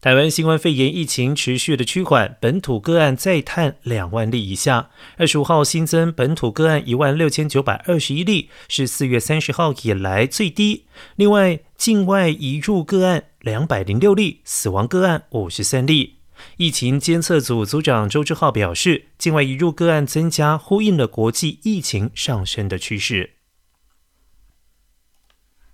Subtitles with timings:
[0.00, 4.90] 台湾新冠肺炎疫情持续的趋缓，本土个案再探两万例以下。
[5.16, 10.84] 二十五号新增本土个案一万六千九百二十一例，是四月三十号以来最低。
[11.16, 16.14] 另外，境外移入个案两百零六例，死亡个案五十三例。
[16.58, 23.37] 疫情监测组组长周志浩表示，境外移入个案增加，呼应了国际疫情上升的趋势。